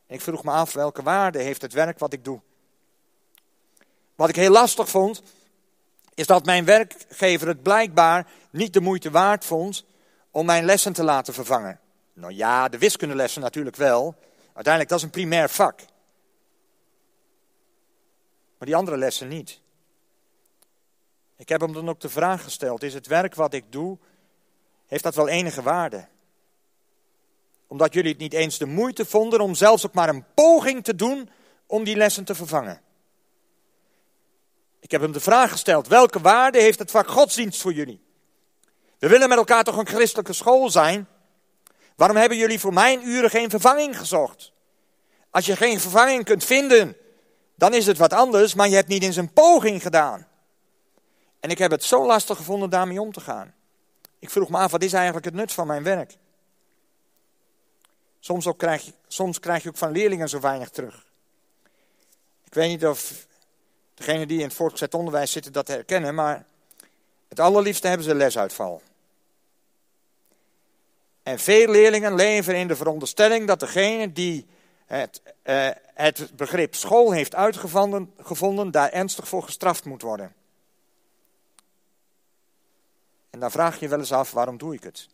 [0.07, 2.41] En ik vroeg me af welke waarde heeft het werk wat ik doe.
[4.15, 5.23] Wat ik heel lastig vond,
[6.15, 9.85] is dat mijn werkgever het blijkbaar niet de moeite waard vond
[10.31, 11.81] om mijn lessen te laten vervangen.
[12.13, 14.15] Nou ja, de wiskundelessen natuurlijk wel.
[14.45, 15.81] Uiteindelijk, dat is een primair vak.
[18.59, 19.61] Maar die andere lessen niet.
[21.37, 23.99] Ik heb hem dan ook de vraag gesteld: is het werk wat ik doe,
[24.87, 26.07] heeft dat wel enige waarde?
[27.69, 30.95] Omdat jullie het niet eens de moeite vonden om zelfs ook maar een poging te
[30.95, 31.31] doen
[31.67, 32.81] om die lessen te vervangen.
[34.81, 38.01] Ik heb hem de vraag gesteld: welke waarde heeft het vak godsdienst voor jullie?
[38.99, 41.09] We willen met elkaar toch een christelijke school zijn?
[41.97, 44.53] Waarom hebben jullie voor mijn uren geen vervanging gezocht?
[45.31, 46.97] Als je geen vervanging kunt vinden,
[47.55, 50.27] dan is het wat anders, maar je hebt niet eens een poging gedaan.
[51.41, 53.55] En ik heb het zo lastig gevonden daarmee om te gaan.
[54.19, 56.17] Ik vroeg me af, wat is eigenlijk het nut van mijn werk?
[58.21, 61.07] Soms, ook krijg, je, soms krijg je ook van leerlingen zo weinig terug.
[62.45, 63.27] Ik weet niet of
[63.95, 66.45] degenen die in het voortgezet onderwijs zitten dat herkennen, maar
[67.29, 68.83] het allerliefste hebben ze lesuitval.
[71.23, 74.47] En veel leerlingen leven in de veronderstelling dat degene die
[74.87, 80.35] het, uh, het begrip school heeft uitgevonden, gevonden, daar ernstig voor gestraft moet worden.
[83.31, 85.09] En dan vraag je je wel eens af, waarom doe ik het?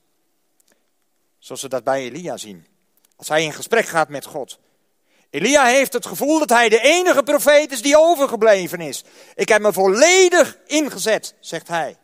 [1.39, 2.67] Zoals we dat bij Elia zien.
[3.17, 4.59] Als hij in gesprek gaat met God.
[5.31, 9.05] Elia heeft het gevoel dat hij de enige profeet is die overgebleven is.
[9.35, 11.99] Ik heb me volledig ingezet, zegt hij.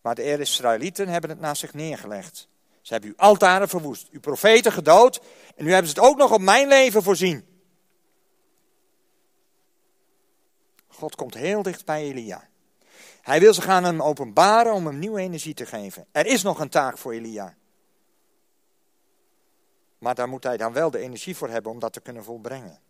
[0.00, 2.48] Maar de Israëlieten hebben het naast zich neergelegd.
[2.82, 5.20] Ze hebben uw altaren verwoest, uw profeten gedood
[5.56, 7.46] en nu hebben ze het ook nog op mijn leven voorzien.
[10.88, 12.48] God komt heel dicht bij Elia.
[13.26, 16.06] Hij wil zich aan hem openbaren om hem nieuwe energie te geven.
[16.12, 17.56] Er is nog een taak voor Elia.
[19.98, 22.80] Maar daar moet hij dan wel de energie voor hebben om dat te kunnen volbrengen.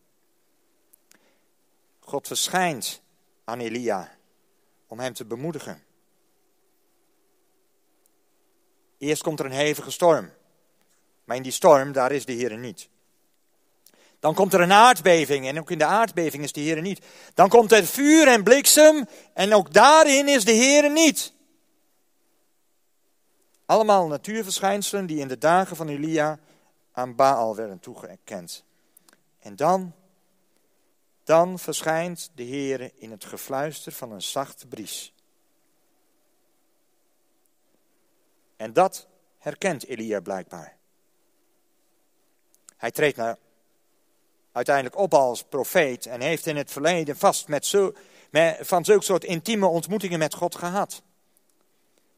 [2.01, 3.03] God verschijnt
[3.44, 4.16] aan Elia
[4.87, 5.83] om hem te bemoedigen.
[8.99, 10.31] Eerst komt er een hevige storm.
[11.25, 12.88] Maar in die storm, daar is de Heer niet.
[14.26, 17.06] Dan komt er een aardbeving en ook in de aardbeving is de Heer niet.
[17.34, 21.32] Dan komt er vuur en bliksem en ook daarin is de Heer niet.
[23.66, 26.38] Allemaal natuurverschijnselen die in de dagen van Elia
[26.92, 28.64] aan Baal werden toegekend.
[29.38, 29.92] En dan,
[31.24, 35.14] dan verschijnt de Heer in het gefluister van een zachte bries.
[38.56, 39.06] En dat
[39.38, 40.76] herkent Elia blijkbaar.
[42.76, 43.36] Hij treedt naar,
[44.56, 47.92] uiteindelijk op als profeet en heeft in het verleden vast met zo,
[48.30, 51.02] met, van zulke soort intieme ontmoetingen met God gehad.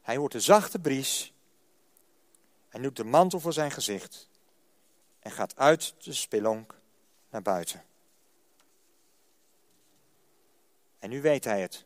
[0.01, 1.33] Hij hoort de zachte bries
[2.69, 4.29] en doet de mantel voor zijn gezicht
[5.19, 6.75] en gaat uit de spelonk
[7.29, 7.83] naar buiten.
[10.99, 11.85] En nu weet hij het.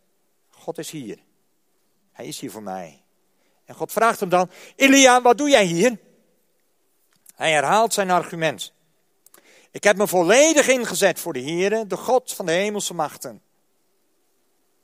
[0.49, 1.19] God is hier.
[2.11, 3.03] Hij is hier voor mij.
[3.65, 5.99] En God vraagt hem dan: Elia, wat doe jij hier?
[7.35, 8.72] Hij herhaalt zijn argument.
[9.73, 13.41] Ik heb me volledig ingezet voor de Heere, de God van de hemelse machten.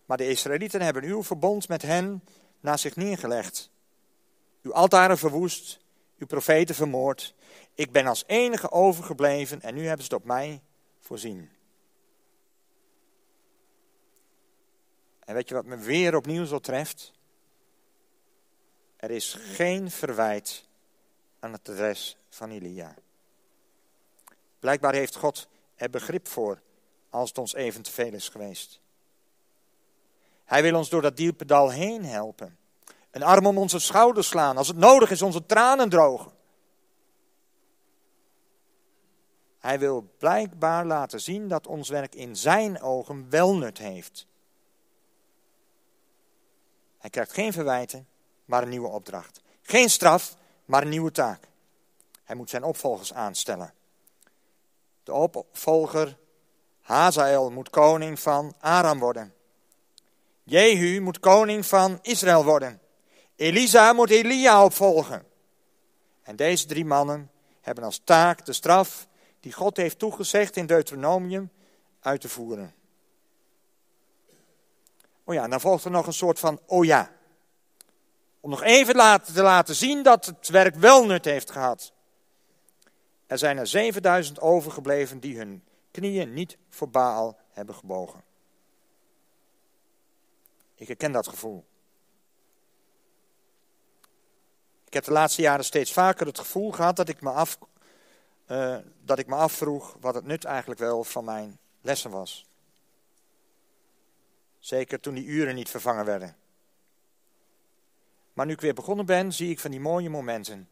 [0.06, 2.23] Maar de Israëlieten hebben uw verbond met hen
[2.60, 3.71] naar zich neergelegd.
[4.62, 5.80] Uw altaren verwoest,
[6.17, 7.36] uw profeten vermoord.
[7.73, 10.62] Ik ben als enige overgebleven en nu hebben ze het op mij
[10.99, 11.49] voorzien.
[15.19, 17.13] En weet je wat me weer opnieuw zo treft?
[18.95, 20.67] Er is geen verwijt
[21.39, 22.95] aan het adres van Elia.
[24.60, 26.62] Blijkbaar heeft God er begrip voor
[27.10, 28.80] als het ons even te veel is geweest.
[30.45, 32.58] Hij wil ons door dat diepe dal heen helpen.
[33.12, 34.58] Een arm om onze schouders slaan.
[34.58, 36.32] Als het nodig is, onze tranen drogen.
[39.60, 44.28] Hij wil blijkbaar laten zien dat ons werk in zijn ogen wel nut heeft.
[46.98, 48.08] Hij krijgt geen verwijten,
[48.45, 49.41] maar een nieuwe opdracht.
[49.62, 51.48] Geen straf, maar een nieuwe taak.
[52.24, 53.74] Hij moet zijn opvolgers aanstellen.
[55.10, 56.17] Opvolger
[56.82, 59.34] Hazael moet koning van Aram worden.
[60.43, 62.82] Jehu moet koning van Israël worden.
[63.36, 65.26] Elisa moet Elia opvolgen.
[66.24, 69.08] En deze drie mannen hebben als taak de straf
[69.39, 71.52] die God heeft toegezegd in Deuteronomium
[72.00, 72.74] uit te voeren.
[75.24, 77.12] Oh ja, dan volgt er nog een soort van oh ja.
[78.39, 81.93] Om nog even te laten zien dat het werk wel nut heeft gehad.
[83.30, 88.24] Er zijn er 7000 overgebleven die hun knieën niet voor Baal hebben gebogen.
[90.76, 91.65] Ik herken dat gevoel.
[94.86, 97.58] Ik heb de laatste jaren steeds vaker het gevoel gehad dat ik me, af,
[98.48, 102.46] uh, dat ik me afvroeg wat het nut eigenlijk wel van mijn lessen was.
[104.60, 106.36] Zeker toen die uren niet vervangen werden.
[108.34, 110.70] Maar nu ik weer begonnen ben, zie ik van die mooie momenten.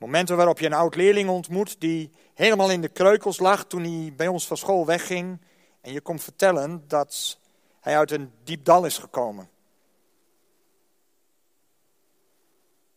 [0.00, 4.12] Momenten waarop je een oud leerling ontmoet die helemaal in de kreukels lag toen hij
[4.16, 5.40] bij ons van school wegging.
[5.80, 7.38] En je komt vertellen dat
[7.80, 9.48] hij uit een diep dal is gekomen.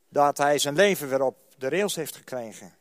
[0.10, 2.74] Dat hij zijn leven weer op de rails heeft gekregen.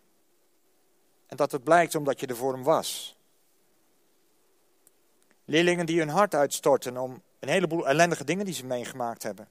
[1.27, 3.17] En dat het blijkt omdat je er voor hem was.
[5.45, 9.49] Leerlingen die hun hart uitstorten om een heleboel ellendige dingen die ze meegemaakt hebben.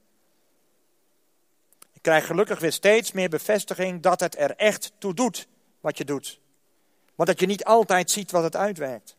[2.02, 5.48] Krijg gelukkig weer steeds meer bevestiging dat het er echt toe doet
[5.80, 6.40] wat je doet.
[7.16, 9.16] Maar dat je niet altijd ziet wat het uitwerkt.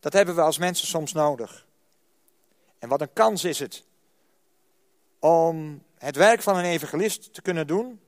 [0.00, 1.66] Dat hebben we als mensen soms nodig.
[2.78, 3.84] En wat een kans is het
[5.18, 8.00] om het werk van een evangelist te kunnen doen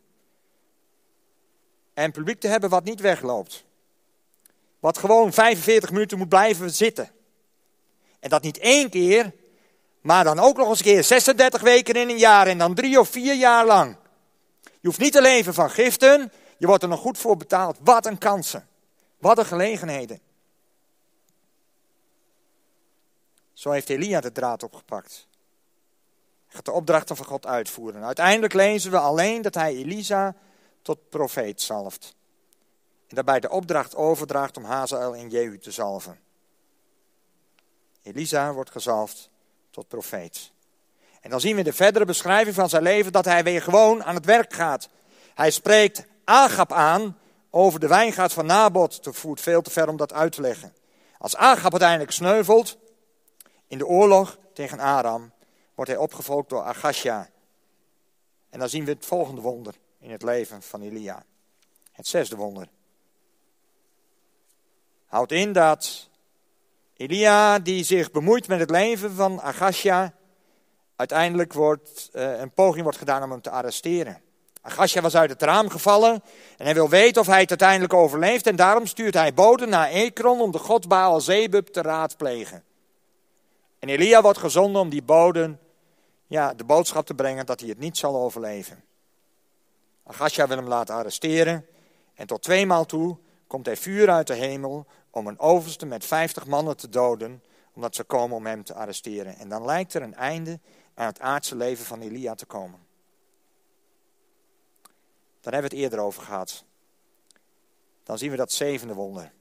[1.95, 3.65] en publiek te hebben wat niet wegloopt.
[4.81, 7.11] Wat gewoon 45 minuten moet blijven zitten.
[8.21, 9.33] En dat niet één keer,
[10.07, 13.01] maar dan ook nog eens een keer 36 weken in een jaar en dan drie
[13.01, 13.97] of vier jaar lang.
[14.63, 17.77] Je hoeft niet te leven van giften, je wordt er nog goed voor betaald.
[17.81, 18.69] Wat een kansen.
[19.19, 20.21] Wat een gelegenheden.
[23.53, 25.27] Zo heeft Elia de draad opgepakt.
[26.47, 28.05] Hij gaat de opdrachten van God uitvoeren.
[28.05, 30.35] Uiteindelijk lezen we alleen dat hij Elisa
[30.83, 32.15] tot profeet zalft.
[33.07, 36.19] En daarbij de opdracht overdraagt om Hazael en Jehu te zalven.
[38.03, 39.31] Elisa wordt gezalfd
[39.77, 40.53] tot profeet.
[41.21, 44.05] En dan zien we in de verdere beschrijving van zijn leven dat hij weer gewoon
[44.05, 44.89] aan het werk gaat.
[45.35, 47.19] Hij spreekt Agap aan
[47.51, 49.05] over de wijngaard van Nabot.
[49.05, 50.75] Het voert veel te ver om dat uit te leggen.
[51.19, 52.79] Als Agap uiteindelijk sneuvelt
[53.67, 55.33] in de oorlog tegen Aram,
[55.75, 57.29] wordt hij opgevolgd door Agasja.
[58.51, 61.25] En dan zien we het volgende wonder in het leven van Elia.
[61.93, 62.69] Het zesde wonder.
[65.07, 66.09] Houdt in dat
[66.97, 70.13] Elia, die zich bemoeit met het leven van Agasja,
[70.97, 74.21] uiteindelijk wordt, uh, een poging wordt gedaan om hem te arresteren.
[74.63, 76.23] Agasja was uit het raam gevallen
[76.57, 78.47] en hij wil weten of hij het uiteindelijk overleeft.
[78.47, 82.65] En daarom stuurt hij boden naar Ekron om de god Baal Zebub te raadplegen.
[83.79, 85.61] En Elia wordt gezonden om die boden
[86.27, 88.85] ja, de boodschap te brengen dat hij het niet zal overleven.
[90.05, 91.67] Agasja wil hem laten arresteren
[92.15, 93.17] en tot tweemaal toe
[93.47, 94.87] komt hij vuur uit de hemel
[95.17, 97.43] om een overste met vijftig mannen te doden,
[97.73, 99.37] omdat ze komen om hem te arresteren.
[99.37, 100.61] En dan lijkt er een einde
[100.95, 102.81] aan het aardse leven van Elia te komen.
[105.41, 106.65] Daar hebben we het eerder over gehad.
[108.03, 109.33] Dan zien we dat zevende wonder.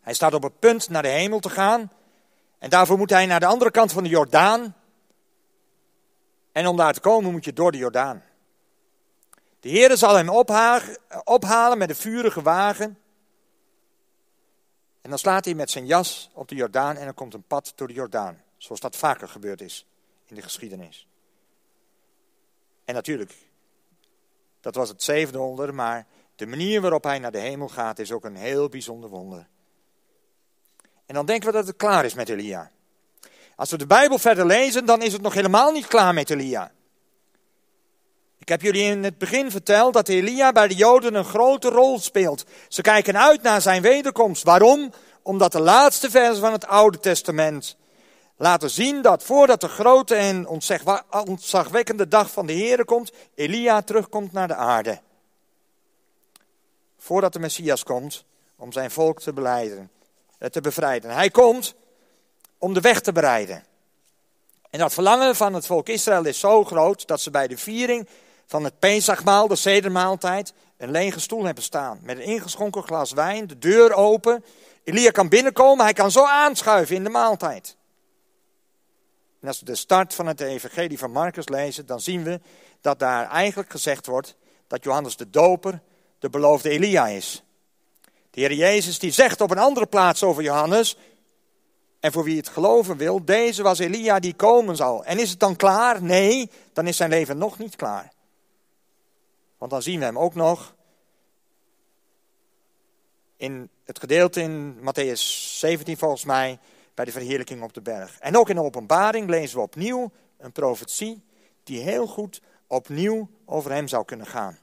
[0.00, 1.92] Hij staat op het punt naar de hemel te gaan.
[2.58, 4.74] En daarvoor moet hij naar de andere kant van de Jordaan.
[6.52, 8.22] En om daar te komen moet je door de Jordaan.
[9.60, 10.28] De Heer zal hem
[11.24, 12.98] ophalen met een vurige wagen.
[15.08, 17.72] En dan slaat hij met zijn jas op de Jordaan en er komt een pad
[17.74, 18.42] door de Jordaan.
[18.56, 19.86] Zoals dat vaker gebeurd is
[20.26, 21.08] in de geschiedenis.
[22.84, 23.34] En natuurlijk,
[24.60, 26.06] dat was het zevende wonder, maar
[26.36, 29.46] de manier waarop hij naar de hemel gaat is ook een heel bijzonder wonder.
[31.06, 32.70] En dan denken we dat het klaar is met Elia.
[33.56, 36.72] Als we de Bijbel verder lezen, dan is het nog helemaal niet klaar met Elia.
[38.48, 41.98] Ik heb jullie in het begin verteld dat Elia bij de Joden een grote rol
[41.98, 42.44] speelt.
[42.68, 44.42] Ze kijken uit naar zijn wederkomst.
[44.42, 44.92] Waarom?
[45.22, 47.76] Omdat de laatste versen van het Oude Testament
[48.36, 50.46] laten zien dat voordat de grote en
[51.10, 55.00] ontzagwekkende dag van de Heer komt, Elia terugkomt naar de aarde.
[56.98, 58.24] Voordat de Messias komt
[58.56, 59.90] om zijn volk te, beleiden,
[60.38, 61.10] eh, te bevrijden.
[61.10, 61.74] Hij komt
[62.58, 63.64] om de weg te bereiden.
[64.70, 68.08] En dat verlangen van het volk Israël is zo groot dat ze bij de viering
[68.48, 71.98] van het Pesachmaal, de sedermaaltijd, een lege stoel hebben staan.
[72.02, 74.44] Met een ingeschonken glas wijn, de deur open.
[74.84, 77.76] Elia kan binnenkomen, hij kan zo aanschuiven in de maaltijd.
[79.40, 82.40] En als we de start van het evangelie van Marcus lezen, dan zien we
[82.80, 84.36] dat daar eigenlijk gezegd wordt
[84.66, 85.80] dat Johannes de Doper
[86.18, 87.42] de beloofde Elia is.
[88.30, 90.96] De Heer Jezus die zegt op een andere plaats over Johannes,
[92.00, 95.04] en voor wie het geloven wil, deze was Elia die komen zal.
[95.04, 96.02] En is het dan klaar?
[96.02, 98.16] Nee, dan is zijn leven nog niet klaar.
[99.58, 100.74] Want dan zien we hem ook nog
[103.36, 105.20] in het gedeelte in Matthäus
[105.58, 106.58] 17 volgens mij,
[106.94, 108.18] bij de verheerlijking op de berg.
[108.18, 111.22] En ook in de openbaring lezen we opnieuw een profetie
[111.62, 114.58] die heel goed opnieuw over hem zou kunnen gaan.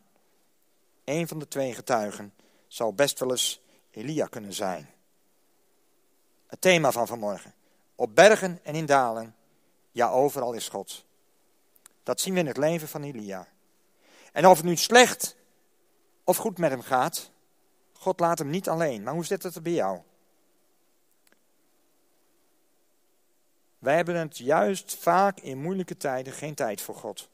[1.04, 2.34] Een van de twee getuigen
[2.68, 4.90] zou best wel eens Elia kunnen zijn.
[6.48, 7.54] Het thema van vanmorgen.
[7.96, 9.36] Op bergen en in dalen,
[9.92, 11.06] ja overal is God.
[12.04, 13.48] Dat zien we in het leven van Elia.
[14.36, 15.36] En of het nu slecht
[16.24, 17.32] of goed met hem gaat,
[17.94, 19.04] God laat hem niet alleen.
[19.04, 20.02] Maar hoe zit het er bij jou?
[23.80, 27.30] Wij hebben het juist vaak in moeilijke tijden geen tijd voor God.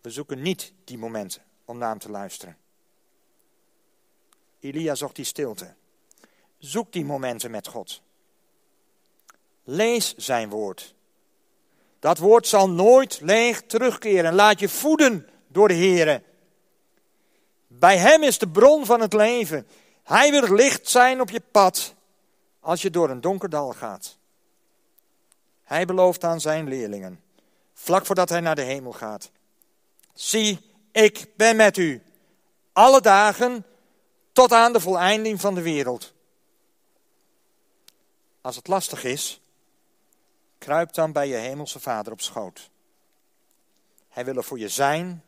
[0.00, 2.56] We zoeken niet die momenten om naar hem te luisteren.
[4.60, 5.74] Elia zocht die stilte.
[6.58, 8.02] Zoek die momenten met God.
[9.64, 10.94] Lees zijn woord.
[12.04, 14.34] Dat woord zal nooit leeg terugkeren.
[14.34, 16.22] Laat je voeden door de Heer.
[17.66, 19.66] Bij Hem is de bron van het leven.
[20.02, 21.94] Hij wil licht zijn op je pad
[22.60, 24.16] als je door een donker dal gaat.
[25.62, 27.22] Hij belooft aan zijn leerlingen,
[27.74, 29.30] vlak voordat hij naar de hemel gaat.
[30.14, 32.02] Zie, ik ben met u,
[32.72, 33.66] alle dagen
[34.32, 36.12] tot aan de voleinding van de wereld.
[38.40, 39.40] Als het lastig is,
[40.64, 42.70] kruip dan bij je hemelse vader op schoot.
[44.08, 45.24] Hij wil er voor je zijn,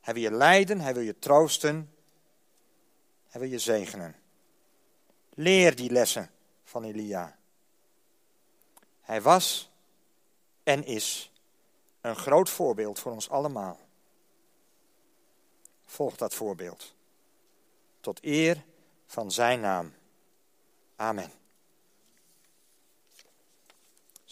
[0.00, 1.94] hij wil je leiden, hij wil je troosten,
[3.28, 4.16] hij wil je zegenen.
[5.34, 6.30] Leer die lessen
[6.64, 7.36] van Elia.
[9.00, 9.70] Hij was
[10.62, 11.32] en is
[12.00, 13.78] een groot voorbeeld voor ons allemaal.
[15.84, 16.94] Volg dat voorbeeld.
[18.00, 18.64] Tot eer
[19.06, 19.94] van zijn naam.
[20.96, 21.43] Amen.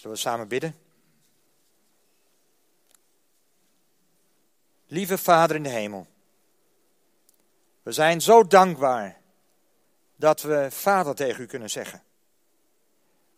[0.03, 0.75] Zullen we samen bidden?
[4.87, 6.07] Lieve Vader in de hemel,
[7.83, 9.21] we zijn zo dankbaar
[10.17, 12.03] dat we Vader tegen u kunnen zeggen.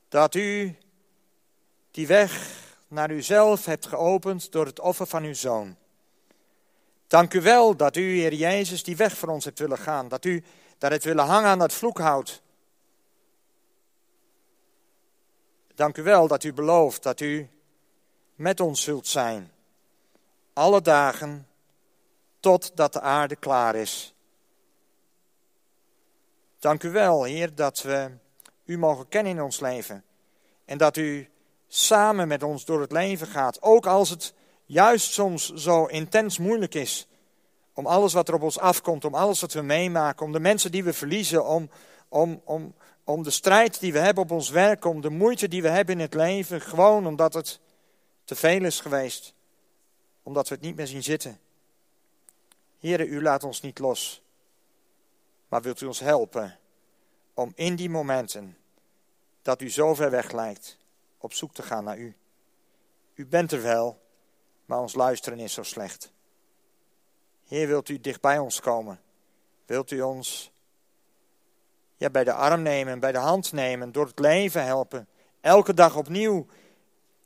[0.08, 0.76] Dat u
[1.90, 5.76] die weg naar uzelf hebt geopend door het offer van uw zoon.
[7.06, 10.08] Dank u wel dat u, Heer Jezus, die weg voor ons hebt willen gaan.
[10.08, 10.44] Dat u
[10.78, 12.42] dat het willen hangen aan dat vloekhout.
[15.74, 17.48] Dank u wel dat u belooft dat u
[18.34, 19.52] met ons zult zijn.
[20.52, 21.46] Alle dagen
[22.40, 24.14] totdat de aarde klaar is.
[26.58, 28.10] Dank u wel, Heer, dat we
[28.64, 30.04] u mogen kennen in ons leven.
[30.64, 31.28] En dat u
[31.68, 33.62] samen met ons door het leven gaat.
[33.62, 34.34] Ook als het
[34.66, 37.08] juist soms zo intens moeilijk is.
[37.72, 40.70] Om alles wat er op ons afkomt, om alles wat we meemaken, om de mensen
[40.70, 41.70] die we verliezen, om,
[42.08, 45.62] om, om, om de strijd die we hebben op ons werk, om de moeite die
[45.62, 46.60] we hebben in het leven.
[46.60, 47.60] Gewoon omdat het
[48.24, 49.34] te veel is geweest.
[50.22, 51.40] Omdat we het niet meer zien zitten.
[52.78, 54.22] Heren, u laat ons niet los.
[55.48, 56.58] Maar wilt u ons helpen
[57.34, 58.56] om in die momenten
[59.42, 60.78] dat u zo ver weg lijkt,
[61.18, 62.16] op zoek te gaan naar u.
[63.14, 64.00] U bent er wel,
[64.64, 66.12] maar ons luisteren is zo slecht.
[67.46, 69.00] Heer, wilt u dicht bij ons komen?
[69.66, 70.52] Wilt u ons
[71.96, 75.08] ja, bij de arm nemen, bij de hand nemen, door het leven helpen?
[75.40, 76.46] Elke dag opnieuw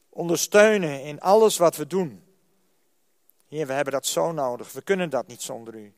[0.08, 2.22] ondersteunen in alles wat we doen.
[3.48, 4.72] Heer, we hebben dat zo nodig.
[4.72, 5.92] We kunnen dat niet zonder u.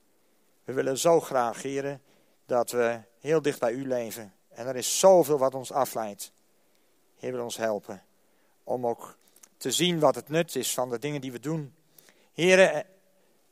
[0.64, 2.02] We willen zo graag, heren,
[2.46, 4.34] dat we heel dicht bij u leven.
[4.48, 6.32] En er is zoveel wat ons afleidt.
[7.18, 8.02] Heer, wil ons helpen
[8.64, 9.16] om ook
[9.56, 11.74] te zien wat het nut is van de dingen die we doen.
[12.32, 12.80] Heren, eh,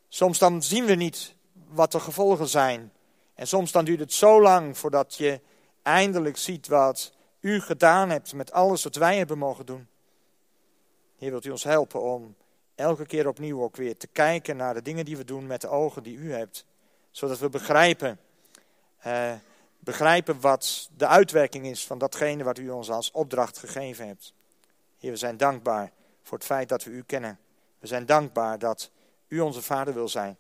[0.09, 1.35] soms dan zien we niet
[1.69, 2.93] wat de gevolgen zijn.
[3.39, 5.41] En soms dan duurt het zo lang voordat je
[5.83, 9.89] eindelijk ziet wat u gedaan hebt met alles wat wij hebben mogen doen.
[11.19, 12.37] Heer, wilt u ons helpen om
[12.75, 15.69] elke keer opnieuw ook weer te kijken naar de dingen die we doen met de
[15.69, 16.65] ogen die u hebt.
[17.11, 18.19] Zodat we begrijpen
[18.99, 19.33] eh,
[19.79, 24.33] begrijpen wat de uitwerking is van datgene wat u ons als opdracht gegeven hebt.
[24.99, 27.39] Heer, we zijn dankbaar voor het feit dat we u kennen.
[27.79, 28.91] We zijn dankbaar dat
[29.29, 30.37] u onze vader wil zijn.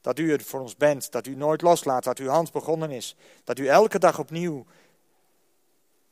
[0.00, 3.16] Dat u er voor ons bent, dat u nooit loslaat, dat uw hand begonnen is.
[3.44, 4.66] Dat u elke dag opnieuw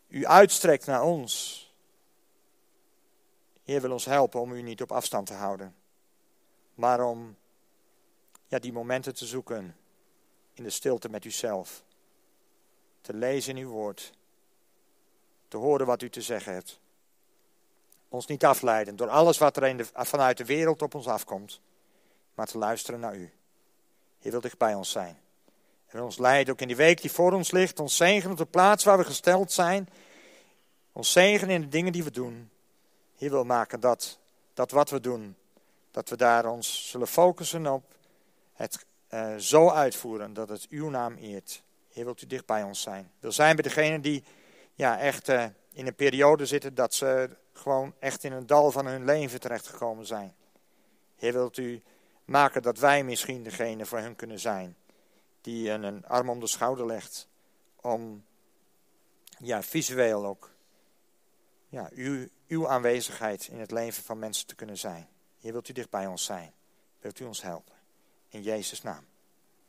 [0.09, 1.62] u uitstrekt naar ons.
[3.64, 5.74] Heer wil ons helpen om u niet op afstand te houden.
[6.74, 7.36] Maar om
[8.47, 9.76] ja, die momenten te zoeken
[10.53, 11.82] in de stilte met uzelf
[13.01, 14.12] te lezen in uw woord,
[15.49, 16.80] te horen wat u te zeggen hebt.
[18.09, 21.61] Ons niet afleiden door alles wat er in de, vanuit de wereld op ons afkomt,
[22.34, 23.32] maar te luisteren naar u.
[24.19, 25.19] Heer wil dicht bij ons zijn.
[25.87, 28.47] En ons leiden ook in die week die voor ons ligt, ons zegen op de
[28.47, 29.89] plaats waar we gesteld zijn,
[30.93, 32.51] ons zegen in de dingen die we doen.
[33.16, 34.19] Heer wil maken dat,
[34.55, 35.37] dat wat we doen,
[35.91, 37.95] dat we daar ons zullen focussen op
[38.53, 41.62] het uh, zo uitvoeren dat het uw naam eert.
[41.93, 43.11] Heer, wilt u dicht bij ons zijn.
[43.21, 44.25] Wil zijn bij degenen die
[44.75, 48.87] ja, echt uh, in een periode zitten dat ze gewoon echt in een dal van
[48.87, 50.35] hun leven terechtgekomen zijn.
[51.16, 51.83] Heer, wilt u
[52.29, 54.76] maken dat wij misschien degene voor hen kunnen zijn.
[55.41, 57.29] Die een arm om de schouder legt.
[57.76, 58.24] Om
[59.39, 60.51] ja, visueel ook
[61.68, 65.09] ja, uw, uw aanwezigheid in het leven van mensen te kunnen zijn.
[65.41, 66.53] Heer, wilt u dicht bij ons zijn.
[67.01, 67.74] Wilt u ons helpen.
[68.29, 69.07] In Jezus' naam.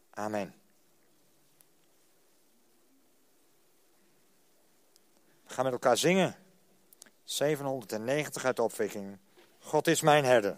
[0.09, 0.55] Amen.
[5.45, 6.35] We gaan met elkaar zingen.
[7.23, 9.17] 790 uit de opwekking.
[9.59, 10.57] God is mijn herder.